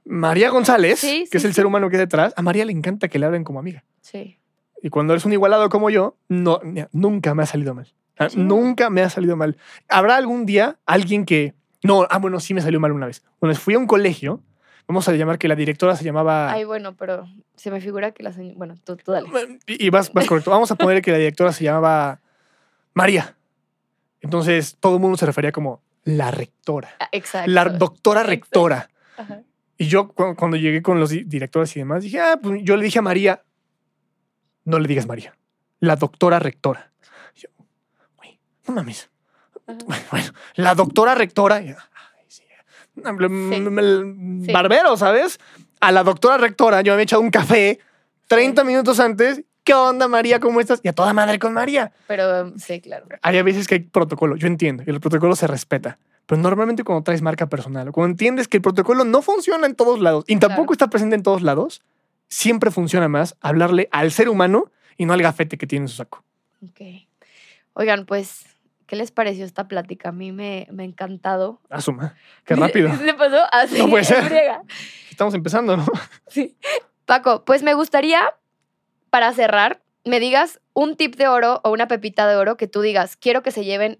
[0.05, 3.07] María González, Sí, que es el ser humano que hay detrás, a María le encanta
[3.07, 3.83] que le hablen como amiga.
[4.01, 4.39] Sí.
[4.81, 7.93] Y cuando eres un igualado como yo, no, nunca me ha salido mal.
[8.17, 8.27] Ah.
[8.35, 9.57] Nunca me ha salido mal.
[9.89, 11.53] ¿Habrá algún día alguien que...
[11.83, 13.23] No, ah, bueno, sí me salió mal una vez.
[13.41, 14.41] Vez fui a un colegio,
[14.87, 16.51] vamos a llamar que la directora se llamaba...
[16.51, 18.55] Ay, bueno, pero se me figura que la señora.
[18.57, 19.27] Bueno, tú, tú dale.
[19.67, 20.49] Y y vas, vas correcto.
[20.51, 22.21] Vamos a poner que la directora se llamaba
[22.93, 23.35] María.
[24.21, 26.89] Entonces todo el mundo se refería como la rectora.
[26.99, 27.51] Ah, Exacto.
[27.51, 28.89] La doctora rectora.
[29.17, 29.41] Ajá.
[29.77, 32.77] Y yo cu- cuando llegué con los di- directores y demás, dije, ah, pues yo
[32.77, 33.43] le dije a María,
[34.63, 35.35] no le digas María,
[35.79, 36.91] la doctora rectora.
[38.67, 39.09] No mames.
[40.11, 41.61] Bueno, la doctora rectora.
[41.61, 42.43] y yo, "Ay, sí,
[42.95, 43.25] no, m-
[43.55, 44.51] m- m- Sí.
[44.51, 45.39] Barbero, ¿sabes?
[45.79, 47.79] A la doctora rectora yo me había echado un café
[48.27, 49.43] 30 minutos antes.
[49.63, 50.39] ¿Qué onda, María?
[50.39, 50.79] ¿Cómo estás?
[50.83, 51.91] Y a toda madre con María.
[52.07, 53.07] Pero sí, claro.
[53.23, 55.97] Hay veces que hay protocolo, yo entiendo, y el protocolo se respeta.
[56.27, 59.99] Pero normalmente cuando traes marca personal, cuando entiendes que el protocolo no funciona en todos
[59.99, 60.73] lados y tampoco Claro.
[60.73, 61.81] está presente en todos lados,
[62.27, 65.95] siempre funciona más hablarle al ser humano y no al gafete que tiene en su
[65.95, 66.23] saco.
[66.63, 66.81] Ok.
[67.73, 68.45] Oigan, pues,
[68.87, 70.09] ¿qué les pareció esta plática?
[70.09, 71.61] A mí me, me ha encantado.
[71.69, 72.95] Asuma, qué rápido.
[72.97, 73.77] Se pasó así.
[73.79, 74.23] No puede ser.
[74.23, 74.61] friega.
[75.09, 75.85] Estamos empezando, ¿no?
[76.27, 76.55] Sí.
[77.05, 78.33] Paco, pues me gustaría,
[79.09, 82.81] para cerrar, me digas un tip de oro o una pepita de oro que tú
[82.81, 83.99] digas, quiero que se lleven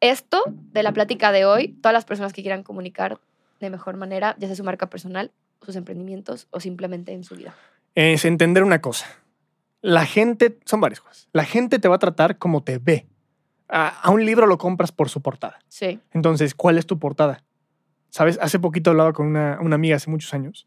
[0.00, 3.20] esto de la plática de hoy, todas las personas que quieran comunicar
[3.60, 5.30] de mejor manera, ya sea su marca personal,
[5.62, 7.54] sus emprendimientos o simplemente en su vida.
[7.94, 9.06] Es entender una cosa.
[9.82, 11.28] La gente, son varias cosas.
[11.32, 13.06] La gente te va a tratar como te ve.
[13.70, 15.58] A, a un libro lo compras por su portada.
[15.68, 16.00] Sí.
[16.12, 17.44] Entonces, ¿cuál es tu portada?
[18.10, 20.66] Sabes, hace poquito hablaba con una, una amiga hace muchos años.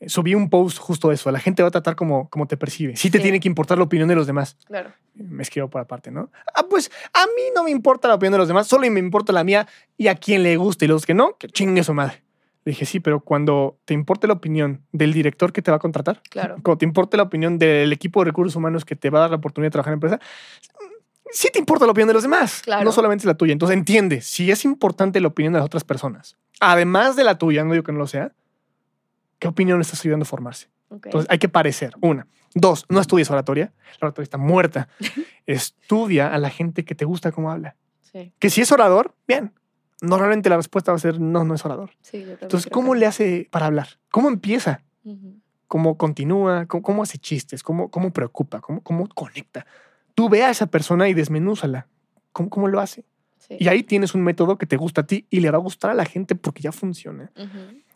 [0.00, 1.30] Eh, Subí un post justo de eso.
[1.32, 2.96] La gente va a tratar como, como te percibe.
[2.96, 3.22] Sí te Sí.
[3.22, 4.56] tiene que importar la opinión de los demás.
[4.66, 4.92] Claro.
[5.14, 6.30] Me escribo por aparte, ¿no?
[6.54, 9.32] Ah, pues a mí no me importa la opinión de los demás, solo me importa
[9.32, 12.22] la mía y a quien le guste y los que no, que chingue su madre.
[12.64, 15.80] Le dije, sí, pero cuando te importe la opinión del director que te va a
[15.80, 16.54] contratar, Claro.
[16.62, 19.30] cuando te importe la opinión del equipo de recursos humanos que te va a dar
[19.30, 20.18] la oportunidad de trabajar en empresa,
[21.34, 22.84] sí te importa la opinión de los demás, Claro.
[22.84, 23.52] no solamente es la tuya.
[23.52, 27.64] Entonces entiende, si es importante la opinión de las otras personas, además de la tuya,
[27.64, 28.32] no digo que no lo sea,
[29.38, 30.68] ¿qué opinión le estás ayudando a formarse?
[30.90, 31.92] Entonces hay que parecer.
[32.00, 32.26] Una.
[32.54, 33.72] Dos, no estudies oratoria.
[34.00, 34.88] La oratoria está muerta.
[35.46, 37.76] Estudia a la gente que te gusta cómo habla.
[38.00, 39.52] sí, Que si es orador, bien.
[40.00, 41.90] Normalmente la respuesta va a ser no, no es orador.
[42.00, 42.24] sí.
[42.40, 43.88] Entonces, ¿cómo que- le hace para hablar?
[44.10, 44.82] ¿Cómo empieza?
[45.66, 46.66] ¿Cómo continúa?
[46.66, 47.62] ¿Cómo, cómo hace chistes?
[47.62, 48.60] ¿Cómo, cómo preocupa?
[48.60, 49.66] ¿Cómo, ¿Cómo conecta?
[50.14, 51.88] Tú ve a esa persona y desmenúzala.
[52.32, 53.04] ¿Cómo, ¿Cómo lo hace?
[53.38, 53.56] Sí.
[53.60, 55.90] Y ahí tienes un método que te gusta a ti y le va a gustar
[55.90, 57.30] a la gente porque ya funciona.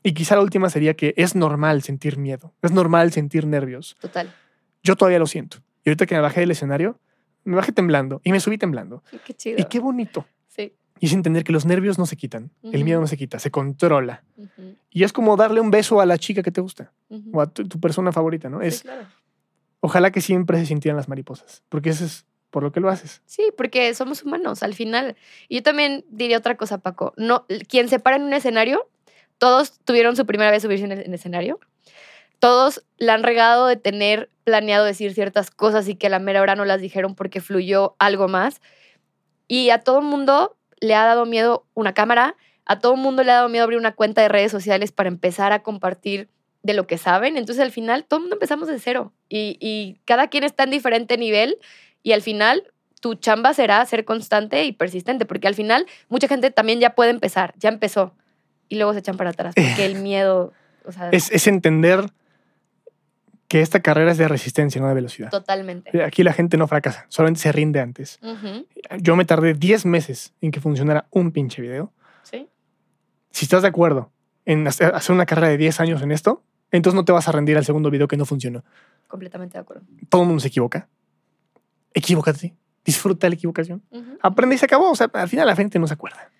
[0.02, 2.52] Y quizá la última sería que es normal sentir miedo.
[2.62, 3.96] Es normal sentir nervios.
[4.00, 4.32] Total.
[4.82, 5.58] Yo todavía lo siento.
[5.84, 6.98] Y ahorita que me bajé del escenario,
[7.44, 9.02] me bajé temblando y me subí temblando.
[9.24, 9.56] Qué chido.
[9.58, 10.26] Y qué bonito.
[10.48, 10.74] Sí.
[11.00, 13.50] Y es entender que los nervios no se quitan, el miedo no se quita, se
[13.50, 14.24] controla.
[14.90, 16.92] Y es como darle un beso a la chica que te gusta
[17.32, 18.60] o a tu, tu persona favorita, ¿no?
[18.60, 19.06] Sí, Es claro.
[19.80, 23.22] Ojalá que siempre se sintieran las mariposas, porque eso es por lo que lo haces.
[23.26, 25.16] Sí, porque somos humanos al final.
[25.50, 27.12] Yo también diría otra cosa, Paco.
[27.16, 28.88] No, quien se para en un escenario,
[29.38, 31.60] todos tuvieron su primera vez subirse en el en escenario.
[32.38, 36.40] Todos la han regado de tener planeado decir ciertas cosas y que a la mera
[36.40, 38.60] hora no las dijeron porque fluyó algo más.
[39.46, 43.36] Y a todo mundo le ha dado miedo una cámara, a todo mundo le ha
[43.36, 46.28] dado miedo abrir una cuenta de redes sociales para empezar a compartir
[46.62, 47.36] de lo que saben.
[47.36, 50.70] Entonces al final todo el mundo empezamos de cero y, y cada quien está en
[50.70, 51.58] diferente nivel
[52.02, 52.64] y al final
[53.00, 57.10] tu chamba será ser constante y persistente, porque al final mucha gente también ya puede
[57.10, 58.12] empezar, ya empezó
[58.68, 60.52] y luego se echan para atrás porque el miedo,
[60.84, 62.10] o sea, Es, es entender
[63.46, 65.30] que esta carrera es de resistencia, no de velocidad.
[65.30, 66.02] totalmente.
[66.04, 68.18] Aquí la gente no fracasa, solamente se rinde antes.
[68.98, 71.92] Yo me tardé 10 meses en que funcionara un pinche video.
[72.24, 72.46] Sí,
[73.30, 74.10] Si estás de acuerdo
[74.48, 77.56] en hacer una carrera de 10 años en esto, entonces no te vas a rendir
[77.56, 78.64] al segundo video que no funcionó.
[79.06, 79.82] completamente de acuerdo.
[80.08, 80.88] Todo el mundo se equivoca.
[81.94, 82.54] Equivócate.
[82.84, 83.82] Disfruta la equivocación.
[84.22, 84.90] Aprende y se acabó.
[84.90, 86.30] O sea, al final la gente no se acuerda.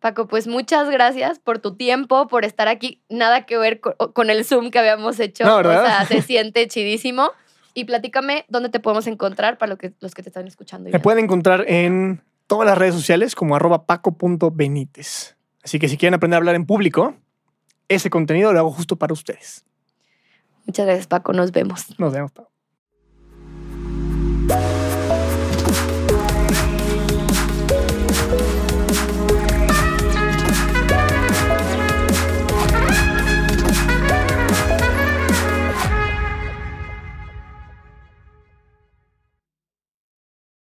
[0.00, 3.02] Paco, pues muchas gracias por tu tiempo, por estar aquí.
[3.08, 5.44] Nada que ver co- con, el Zoom que habíamos hecho.
[5.44, 5.82] No, ¿verdad?
[5.82, 7.30] O sea, se siente chidísimo.
[7.74, 10.86] Y platícame dónde te podemos encontrar para lo que, los que te están escuchando.
[10.86, 10.98] Me ya.
[11.02, 15.36] pueden encontrar en todas las redes sociales como arroba paco.benítez.
[15.62, 17.14] Así que si quieren aprender a hablar en público,
[17.94, 19.64] ese contenido lo hago justo para ustedes.
[20.66, 21.32] Muchas gracias, Paco.
[21.32, 21.98] Nos vemos.
[21.98, 22.48] Nos vemos, Pau.